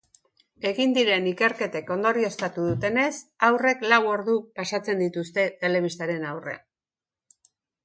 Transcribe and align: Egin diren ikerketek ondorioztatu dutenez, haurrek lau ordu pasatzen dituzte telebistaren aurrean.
Egin 0.67 0.93
diren 0.95 1.27
ikerketek 1.31 1.91
ondorioztatu 1.95 2.65
dutenez, 2.69 3.11
haurrek 3.49 3.85
lau 3.93 4.01
ordu 4.15 4.39
pasatzen 4.57 5.05
dituzte 5.05 5.47
telebistaren 5.63 6.29
aurrean. 6.33 6.67